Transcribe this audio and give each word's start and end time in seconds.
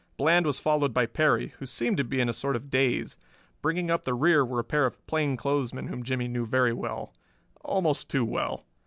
Bland 0.17 0.47
was 0.47 0.59
followed 0.59 0.95
by 0.95 1.05
Perry, 1.05 1.49
who 1.59 1.67
seemed 1.67 1.95
to 1.97 2.03
be 2.03 2.19
in 2.19 2.27
a 2.27 2.33
sort 2.33 2.55
of 2.55 2.71
daze. 2.71 3.17
Bringing 3.61 3.91
up 3.91 4.03
the 4.03 4.15
rear 4.15 4.43
were 4.43 4.57
a 4.57 4.63
pair 4.63 4.87
of 4.87 4.97
plainclothesmen 5.05 5.89
whom 5.89 6.01
Jimmie 6.01 6.27
knew 6.27 6.47
very 6.47 6.73
well 6.73 7.13
almost 7.63 8.09
too 8.09 8.25
well. 8.25 8.65